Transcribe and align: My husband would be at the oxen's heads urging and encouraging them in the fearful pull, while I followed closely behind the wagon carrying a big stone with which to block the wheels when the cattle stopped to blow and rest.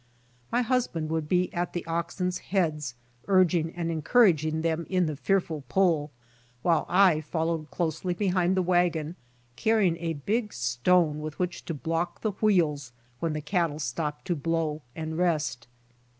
My 0.51 0.63
husband 0.63 1.11
would 1.11 1.29
be 1.29 1.53
at 1.53 1.73
the 1.73 1.85
oxen's 1.85 2.39
heads 2.39 2.95
urging 3.27 3.69
and 3.75 3.91
encouraging 3.91 4.63
them 4.63 4.87
in 4.89 5.05
the 5.05 5.15
fearful 5.15 5.63
pull, 5.69 6.09
while 6.63 6.87
I 6.89 7.21
followed 7.21 7.69
closely 7.69 8.15
behind 8.15 8.57
the 8.57 8.63
wagon 8.63 9.15
carrying 9.55 9.97
a 9.97 10.13
big 10.13 10.53
stone 10.53 11.19
with 11.21 11.37
which 11.37 11.65
to 11.65 11.75
block 11.75 12.21
the 12.21 12.31
wheels 12.31 12.93
when 13.19 13.33
the 13.33 13.41
cattle 13.41 13.77
stopped 13.77 14.25
to 14.25 14.35
blow 14.35 14.81
and 14.95 15.19
rest. 15.19 15.67